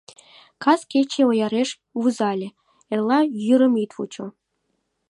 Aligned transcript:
Кас 0.63 0.81
кече 0.91 1.21
ояреш 1.29 1.69
вузале— 2.01 2.49
эрла 2.93 3.19
йӱрым 3.45 3.73
ит 3.83 3.91
вучо. 3.97 4.27